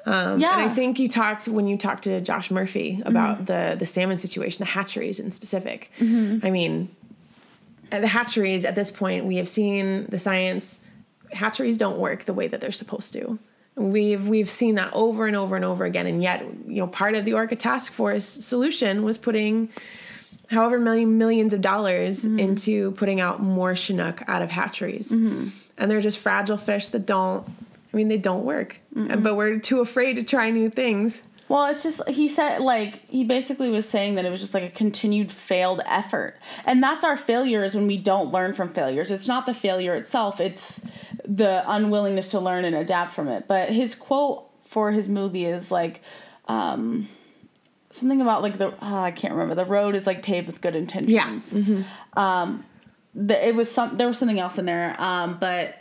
[0.06, 0.54] Um, Yeah.
[0.54, 4.20] and I think you talked when you talked to Josh Murphy about the the salmon
[4.20, 5.91] situation, the hatcheries in specific.
[6.00, 6.89] I mean,
[7.91, 10.80] at the hatcheries at this point, we have seen the science.
[11.32, 13.40] Hatcheries don't work the way that they're supposed to.
[13.76, 17.16] We've we've seen that over and over and over again, and yet you know part
[17.16, 19.70] of the Orca Task Force solution was putting
[20.50, 22.40] however many millions of dollars mm-hmm.
[22.40, 25.50] into putting out more Chinook out of hatcheries, mm-hmm.
[25.78, 27.46] and they're just fragile fish that don't.
[27.94, 31.24] I mean, they don't work, but we're too afraid to try new things.
[31.48, 34.64] Well, it's just he said like he basically was saying that it was just like
[34.64, 36.36] a continued failed effort.
[36.66, 39.12] And that's our failures when we don't learn from failures.
[39.12, 40.82] It's not the failure itself, it's
[41.28, 43.48] the unwillingness to learn and adapt from it.
[43.48, 46.02] But his quote for his movie is like
[46.48, 47.08] um
[47.92, 49.56] something about like the oh, I can't remember.
[49.56, 51.54] The road is like paved with good intentions.
[52.16, 52.66] Um
[53.14, 55.00] the, it was some there was something else in there.
[55.02, 55.76] Um but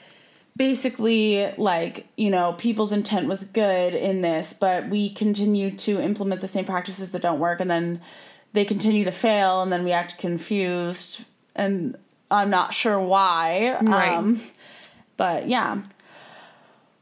[0.56, 6.40] basically like you know people's intent was good in this but we continue to implement
[6.40, 8.00] the same practices that don't work and then
[8.52, 11.24] they continue to fail and then we act confused
[11.56, 11.96] and
[12.30, 14.12] i'm not sure why Right.
[14.16, 14.40] um
[15.16, 15.82] but yeah.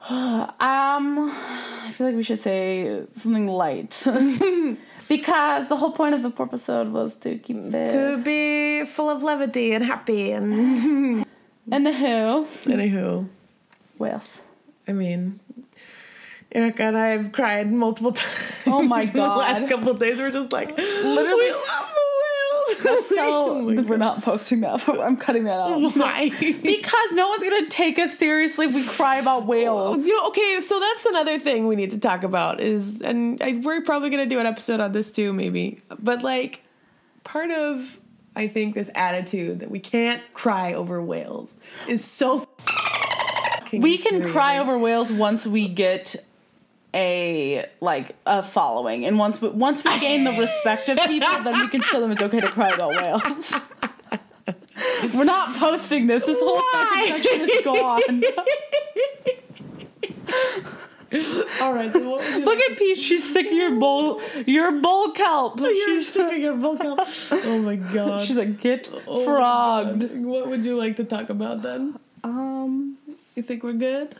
[0.10, 4.02] Um i feel like we should say something light.
[5.08, 9.22] Because the whole point of the episode was to keep it To be full of
[9.22, 11.26] levity and happy and
[11.70, 13.28] and the who anywho.
[13.98, 14.42] whales
[14.88, 15.38] I mean,
[16.52, 18.62] Erica and I have cried multiple times.
[18.66, 22.06] Oh my in The last couple of days, we're just like, Literally- we love the
[22.84, 23.08] whales.
[23.08, 25.78] so Oh we're not posting that i'm cutting that out.
[25.96, 26.30] Why?
[26.30, 30.04] Because no one's gonna take us seriously if we cry about whales.
[30.06, 33.60] You know, okay, so that's another thing we need to talk about is, and I,
[33.62, 35.82] we're probably gonna do an episode on this too, maybe.
[35.98, 36.62] But like,
[37.24, 38.00] part of
[38.34, 41.54] I think this attitude that we can't cry over whales
[41.86, 42.48] is so.
[43.72, 46.22] We can cry over whales once we get
[46.94, 51.58] a like a following, and once we, once we gain the respect of people, then
[51.58, 53.54] we can show them it's okay to cry about whales.
[55.14, 56.24] We're not posting this.
[56.24, 57.06] This whole Why?
[57.08, 58.22] fucking section is gone.
[61.60, 62.98] All right, so what would you Look at Peach.
[62.98, 65.60] She's sick of your bull, your bull kelp.
[65.60, 67.06] You're She's, sticking your book up.
[67.32, 68.26] Oh my god.
[68.26, 70.10] she's like get Oh frogged.
[70.24, 71.98] What would you like to talk about then?
[72.24, 72.96] Um.
[73.34, 74.14] You think we're good?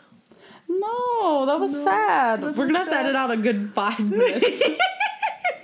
[0.81, 2.41] No, that was sad.
[2.43, 4.63] that We're was gonna have to edit out a good five minutes.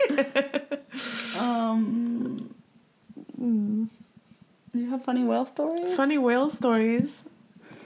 [1.39, 2.55] um,
[3.39, 3.89] do
[4.79, 5.97] you have funny whale stories?
[5.97, 7.25] Funny whale stories.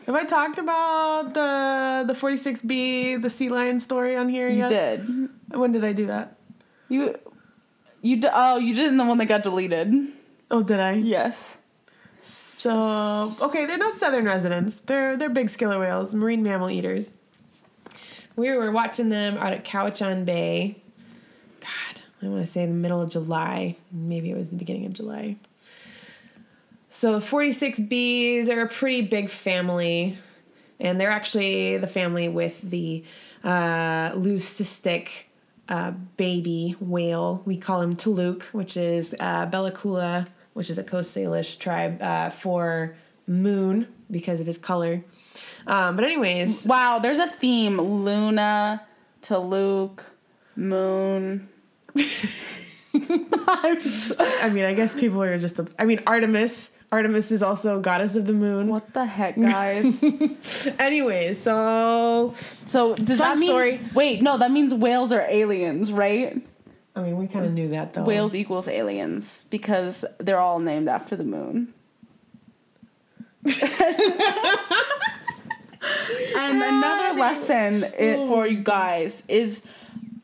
[0.07, 4.69] Have I talked about the the 46B, the sea lion story on here You yet?
[5.07, 5.29] did.
[5.59, 6.37] When did I do that?
[6.89, 7.15] You,
[8.03, 8.21] you.
[8.33, 9.93] Oh, you did in the one that got deleted.
[10.51, 10.95] Oh, did I?
[10.95, 11.57] Yes.
[12.23, 14.81] So okay, they're not southern residents.
[14.81, 17.13] They're they're Bigg's killer whales, marine mammal eaters.
[18.37, 20.83] We were watching them out at Cowichan Bay.
[21.61, 23.77] God, I want to say the middle of July.
[23.91, 25.37] Maybe it was the beginning of July.
[26.89, 30.17] So the 46Bs are a pretty big family,
[30.79, 33.03] and they're actually the family with the
[33.43, 35.25] uh, leucistic
[35.69, 37.43] uh, baby whale.
[37.45, 42.31] We call him Tuluk, which is uh, Bellicula, which is a Coast Salish tribe uh,
[42.31, 45.05] for moon because of his color.
[45.67, 47.81] Um, but anyways, Wow, there's a theme.
[47.81, 48.83] Luna
[49.23, 50.05] to Luke,
[50.57, 51.49] Moon.
[52.95, 55.59] I mean, I guess people are just.
[55.79, 56.71] I mean, Artemis.
[56.91, 58.69] Artemis is also goddess of the moon.
[58.69, 60.03] What the heck, guys?
[60.79, 62.35] Anyways, so
[62.67, 63.81] so does Fun that mean story.
[63.95, 66.47] wait, no, that means whales are aliens, right?
[66.95, 68.05] I mean, we kind of knew that though.
[68.05, 71.73] Whales equals aliens because they're all named after the moon.
[76.37, 79.63] and another lesson i for you guys is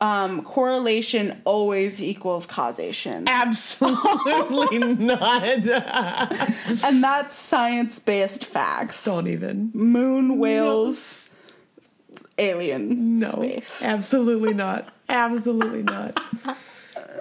[0.01, 3.25] um, correlation always equals causation.
[3.27, 5.43] Absolutely not.
[5.43, 9.03] And that's science based facts.
[9.03, 9.71] Don't even.
[9.73, 11.29] Moon, whales,
[12.39, 13.29] alien No.
[13.31, 13.83] space.
[13.83, 14.91] Absolutely not.
[15.07, 16.19] Absolutely not.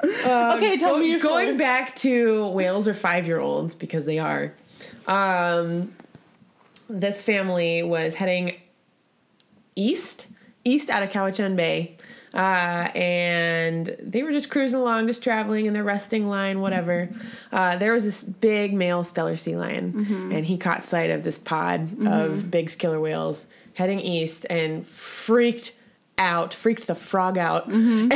[0.05, 1.57] okay, tell Go- me your going story.
[1.59, 4.53] back to whales are five year olds because they are.
[5.07, 5.95] Um,
[6.89, 8.57] this family was heading
[9.77, 10.27] east,
[10.65, 11.97] east out of Cowichan Bay.
[12.35, 17.09] Uh, and they were just cruising along, just traveling in their resting line, whatever.
[17.51, 20.33] Uh, there was this big male Steller sea lion, Mm-hmm.
[20.33, 23.47] and he caught sight of this pod of Bigg's killer whales
[23.79, 25.73] heading east and freaked
[26.21, 28.11] out, freaked the frog out, Mm-hmm.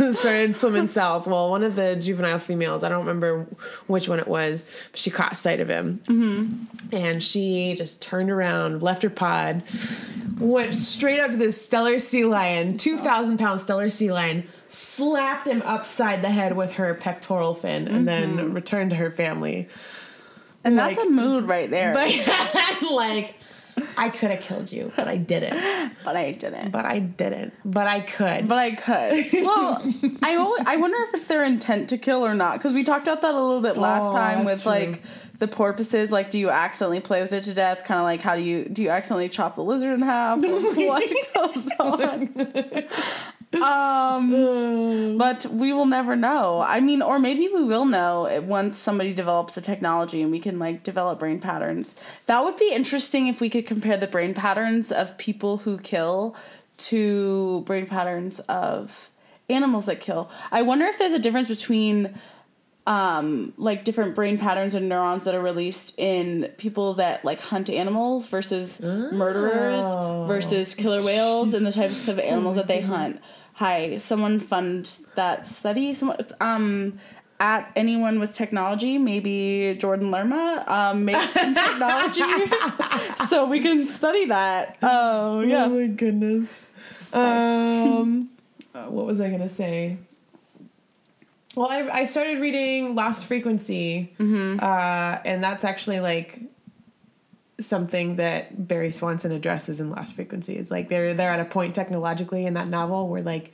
[0.00, 1.26] and started swimming south.
[1.26, 3.48] Well, one of the juvenile females, I don't remember
[3.88, 6.00] which one it was, but she caught sight of him.
[6.06, 6.94] Mm-hmm.
[6.96, 9.64] And she just turned around, left her pod,
[10.38, 15.62] went straight up to this Steller sea lion, 2,000 pound Steller sea lion, slapped him
[15.62, 18.36] upside the head with her pectoral fin, and Mm-hmm.
[18.36, 19.68] then returned to her family.
[20.62, 21.92] and that's a mood right there.
[21.92, 22.12] But,
[22.92, 23.34] like,
[23.96, 25.92] I could have killed you, but I didn't.
[26.04, 26.70] but I didn't.
[26.70, 27.52] But I didn't.
[27.64, 28.48] But I could.
[28.48, 29.26] But I could.
[29.32, 29.82] Well,
[30.22, 33.06] I always, I wonder if it's their intent to kill or not because we talked
[33.06, 34.72] about that a little bit last Oh, time with true.
[34.72, 35.02] like
[35.38, 36.10] the porpoises.
[36.10, 37.84] Like, do you accidentally play with it to death?
[37.84, 40.38] Kind of like how do you do you accidentally chop the lizard in half?
[40.42, 42.84] what goes on?
[43.54, 46.60] Um, but we will never know.
[46.60, 50.58] I mean, or maybe we will know once somebody develops the technology and we can
[50.58, 51.94] like develop brain patterns.
[52.26, 56.36] That would be interesting if we could compare the brain patterns of people who kill
[56.78, 59.10] to brain patterns of
[59.48, 60.30] animals that kill.
[60.50, 62.18] I wonder if there's a difference between
[62.86, 67.68] um like different brain patterns and neurons that are released in people that like hunt
[67.68, 69.84] animals versus murderers
[70.28, 73.20] versus killer whales and the types of animals that they hunt.
[73.56, 75.94] Hi, someone fund that study.
[75.94, 76.98] Someone it's, um
[77.38, 82.22] at anyone with technology, maybe Jordan Lerma, um, make some technology
[83.28, 84.78] so we can study that.
[84.82, 85.66] Oh yeah.
[85.66, 86.64] Oh my goodness.
[87.12, 88.30] Um,
[88.74, 89.98] uh, what was I gonna say?
[91.54, 94.58] Well, I, I started reading Lost Frequency, Mm-hmm.
[94.62, 96.40] uh, and that's actually like
[97.58, 100.56] something that Barry Swanson addresses in Lost Frequency.
[100.56, 103.52] Is like they're they're at a point technologically in that novel where like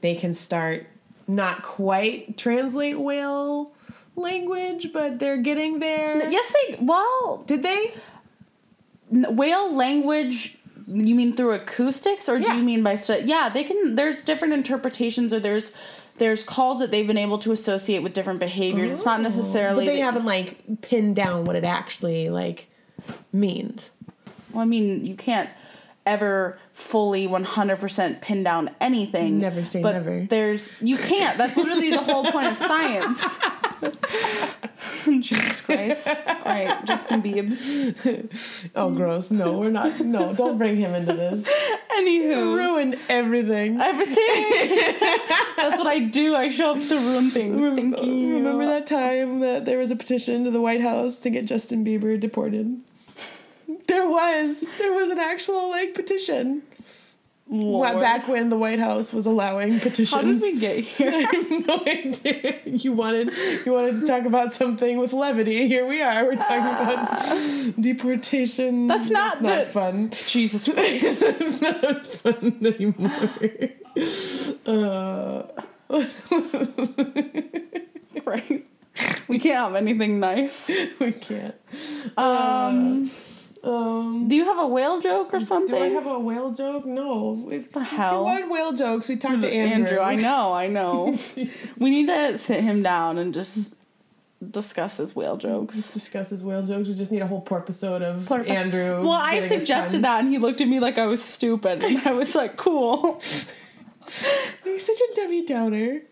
[0.00, 0.86] they can start
[1.26, 3.72] not quite translate whale
[4.16, 6.30] language, but they're getting there.
[6.30, 6.78] Yes, they.
[6.80, 7.94] Well, Did they?
[9.12, 10.58] n- whale language.
[10.86, 13.94] You mean through acoustics, or do you mean by stu- Yeah, they can.
[13.94, 15.72] There's different interpretations, or there's
[16.18, 18.92] there's calls that they've been able to associate with different behaviors.
[18.92, 19.86] It's not necessarily.
[19.86, 22.68] But they haven't like pinned down what it actually like
[23.32, 23.90] means.
[24.52, 25.50] Well, I mean, you can't
[26.06, 29.40] ever fully 100% pin down anything.
[29.40, 30.26] Never say but never.
[30.28, 31.38] There's you can't.
[31.38, 33.38] That's literally the whole point of science.
[35.20, 36.08] Jesus Christ.
[36.08, 38.70] All right, Justin Biebs.
[38.74, 39.30] Oh, gross!
[39.30, 40.00] No, we're not.
[40.00, 41.44] No, don't bring him into this.
[41.90, 42.56] Anywho.
[42.56, 43.80] Ruined everything.
[43.80, 44.16] Everything.
[45.56, 46.34] That's what I do.
[46.34, 47.56] I show up to ruin things.
[47.56, 48.34] Thank you.
[48.36, 51.84] Remember that time that there was a petition to the White House to get Justin
[51.84, 52.80] Bieber deported?
[53.94, 54.64] There was.
[54.78, 56.62] There was an actual like petition.
[57.48, 58.00] Lord.
[58.00, 60.14] Back when the White House was allowing petitions.
[60.14, 61.10] How did we get here?
[61.14, 62.58] I have no idea.
[62.64, 63.30] You wanted
[63.64, 65.68] you wanted to talk about something with levity.
[65.68, 66.24] Here we are.
[66.24, 68.86] We're talking about deportation.
[68.88, 70.10] That's not not the- fun.
[70.10, 71.22] Jesus Christ.
[71.22, 73.30] it's not fun anymore.
[74.66, 75.42] Uh,
[78.24, 78.64] right.
[79.28, 80.66] We can't have anything nice.
[80.98, 81.54] we can't.
[82.16, 83.04] Um,
[83.64, 85.74] Um, do you have a whale joke or something?
[85.74, 86.84] do I have a whale joke?
[86.84, 87.48] No.
[87.50, 88.10] If, the hell?
[88.10, 90.00] if you wanted whale jokes, we talked to Andrew.
[90.00, 91.18] I know, I know.
[91.78, 93.74] we need to sit him down and just
[94.50, 95.74] discuss his whale jokes.
[95.74, 96.88] Just his whale jokes.
[96.88, 99.00] We just need a whole episode of Andrew.
[99.02, 102.12] Well, I suggested that, and he looked at me like I was stupid, and I
[102.12, 103.14] was like, "Cool,
[104.64, 106.02] He's such a Debbie Downer.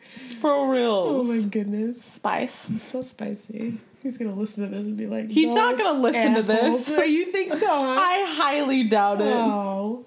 [0.41, 2.03] for real." Oh my goodness.
[2.03, 2.71] Spice.
[2.71, 3.79] It's so spicy.
[4.03, 7.09] He's gonna listen to this and be like, He's not gonna listen to assholes." this.
[7.09, 8.01] you think so, huh?
[8.01, 9.27] I highly doubt it.
[9.35, 10.07] oh.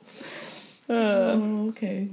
[0.88, 2.10] Uh, oh, okay.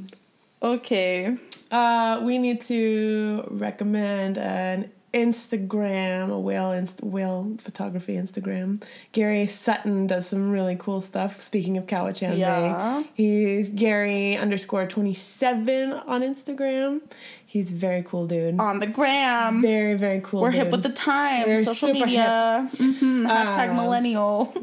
[0.63, 1.37] okay.
[1.71, 8.83] Uh, we need to recommend an Instagram, a whale inst- whale photography Instagram.
[9.13, 11.41] Gary Sutton does some really cool stuff.
[11.43, 13.03] Speaking of Cowichan Yeah.
[13.03, 17.03] Bay, he's Gary underscore twenty seven on Instagram.
[17.53, 18.59] He's very cool dude.
[18.59, 19.61] On the gram.
[19.61, 20.41] Very very cool.
[20.41, 20.61] We're dude.
[20.63, 21.47] hip with the times.
[21.49, 22.67] We're social super media.
[22.79, 24.55] hmm Hashtag Um, millennial.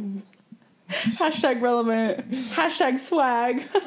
[0.89, 2.31] Hashtag relevant.
[2.31, 3.63] Hashtag swag.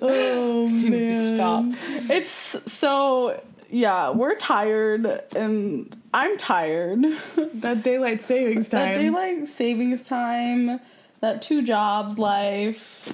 [0.00, 1.34] Oh man.
[1.36, 1.64] Stop.
[2.10, 7.04] It's so yeah, we're tired and I'm tired.
[7.36, 8.80] That daylight savings time.
[8.94, 10.80] that daylight savings time,
[11.20, 13.12] that two jobs life.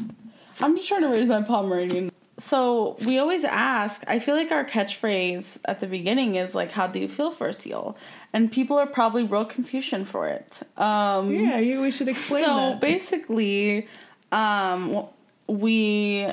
[0.60, 2.10] I'm just trying to raise my Pomeranian.
[2.36, 6.88] So we always ask, I feel like our catchphrase at the beginning is like, how
[6.88, 7.96] do you feel for a seal?
[8.32, 10.60] And people are probably real confusion for it.
[10.76, 12.80] Um yeah, you, we should explain so that.
[12.80, 13.86] basically,
[14.32, 15.06] um,
[15.46, 16.26] we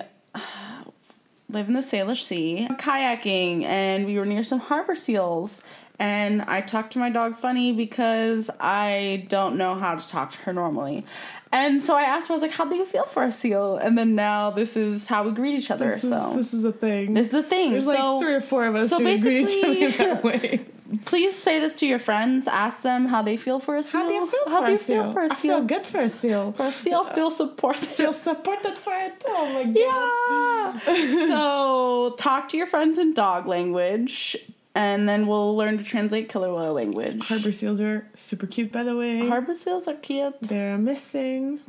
[1.49, 5.61] live in the Salish Sea, kayaking, and we were near some harbor seals.
[5.99, 10.38] And I talked to my dog funny because I don't know how to talk to
[10.39, 11.05] her normally.
[11.53, 13.75] And so I asked her, I was like, How do you feel for a seal?
[13.77, 15.89] And then now this is how we greet each other.
[15.89, 17.13] This is, so this is a thing.
[17.13, 17.71] this is a thing.
[17.71, 20.23] There's so like three or four of us so who greet each other basically- that
[20.23, 20.65] way.
[21.05, 22.47] please say this to your friends.
[22.47, 24.01] Ask them how they feel for a seal.
[24.01, 25.03] How do you feel How for do a you seal?
[25.03, 26.51] feel for a I feel good for a seal.
[26.53, 27.85] For a seal, feel supported.
[27.85, 29.21] Feel supported for it.
[29.27, 30.81] Oh my god.
[30.87, 31.27] Yeah.
[31.27, 34.37] so talk to your friends in dog language,
[34.76, 37.28] and then we'll learn to translate killer whale language.
[37.28, 39.28] Harbor seals are super cute, by the way.
[39.28, 40.36] Harbor seals are cute.
[40.41, 41.59] They're missing.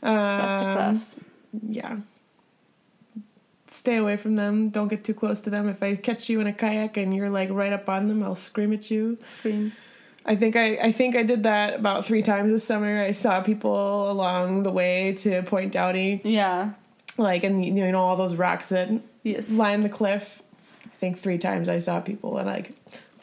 [0.00, 1.16] Best of Um, best.
[1.68, 1.96] yeah.
[3.66, 4.68] Stay away from them.
[4.68, 5.68] Don't get too close to them.
[5.68, 8.34] If I catch you in a kayak and you're like right up on them, I'll
[8.34, 9.16] scream at you.
[9.38, 9.72] Scream.
[10.26, 13.00] I think I, I think I did that about three times this summer.
[13.00, 16.72] I saw people along the way to Point Doughty, Yeah.
[17.16, 18.88] like and you know all those rocks that
[19.22, 19.50] Yes.
[19.52, 20.42] line the cliff.
[21.02, 22.74] I think three times I saw people and like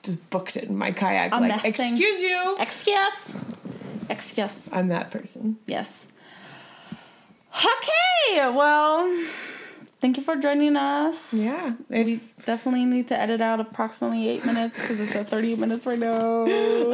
[0.04, 1.32] just booked it in my kayak.
[1.32, 1.70] I'm like, messing.
[1.70, 2.58] excuse you.
[2.60, 3.36] Excuse.
[4.10, 4.70] Excuse.
[4.74, 5.58] I'm that person.
[5.66, 6.06] Yes.
[7.56, 8.50] Okay.
[8.50, 9.26] Well,
[10.02, 11.34] thank you for joining us.
[11.34, 11.76] Yeah.
[11.88, 15.98] We definitely need to edit out approximately eight minutes because it's at 30 minutes right
[15.98, 16.44] now.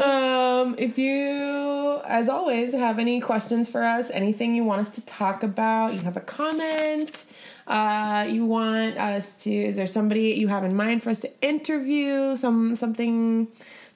[0.03, 5.01] um if you as always have any questions for us, anything you want us to
[5.01, 7.25] talk about, you have a comment,
[7.67, 11.31] uh you want us to is there somebody you have in mind for us to
[11.41, 13.47] interview, some something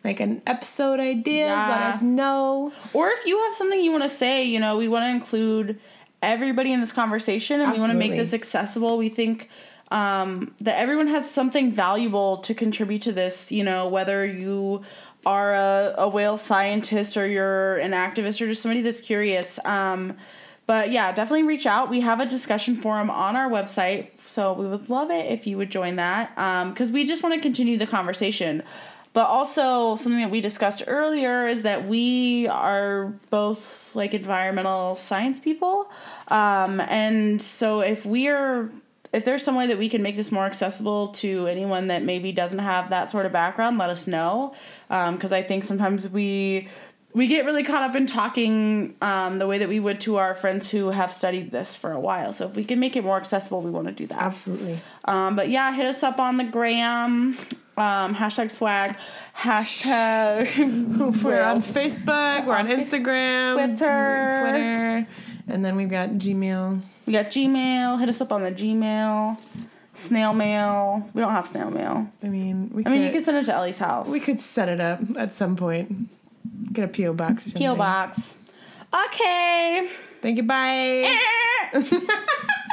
[0.03, 2.71] like an episode ideas, let us know.
[2.93, 5.79] Or if you have something you want to say, you know, we want to include
[6.21, 8.97] everybody in this conversation and we want to make this accessible.
[8.97, 9.49] We think
[9.91, 14.83] um, that everyone has something valuable to contribute to this, you know, whether you
[15.25, 19.59] are a, a whale scientist or you're an activist or just somebody that's curious.
[19.65, 20.17] Um,
[20.69, 21.89] but yeah, definitely reach out.
[21.89, 25.57] We have a discussion forum on our website, so we would love it if you
[25.57, 26.29] would join that
[26.69, 28.61] because we just want to continue the conversation.
[29.13, 35.39] But also, something that we discussed earlier is that we are both like environmental science
[35.39, 35.89] people.
[36.27, 38.69] Um, and so, if we're
[39.11, 42.31] if there's some way that we can make this more accessible to anyone that maybe
[42.31, 44.53] doesn't have that sort of background, let us know.
[44.87, 46.67] Because I think sometimes we
[47.13, 50.35] we get really caught up in talking um, the way that we would to our
[50.35, 52.31] friends who have studied this for a while.
[52.33, 54.21] So if we can make it more accessible, we want to do that.
[54.21, 54.79] Absolutely.
[55.05, 57.37] Um, but yeah, hit us up on the gram.
[57.77, 58.95] Um, hashtag swag.
[59.35, 61.23] Hashtag.
[61.23, 64.39] We're on Facebook, we're on Instagram, Twitter.
[64.41, 65.07] Twitter,
[65.47, 66.81] and then we've got Gmail.
[67.05, 67.99] We got Gmail.
[67.99, 69.37] Hit us up on the Gmail.
[69.93, 71.09] Snail mail.
[71.13, 72.07] We don't have snail mail.
[72.23, 74.07] I mean, we I mean, you can send it to Ellie's house.
[74.07, 76.09] we could set it up at some point.
[76.71, 77.67] Get a PO box or something.
[77.67, 78.35] PO box.
[78.93, 79.89] Okay.
[80.21, 80.43] Thank you.
[80.43, 81.17] Bye.
[81.73, 82.07] Eh.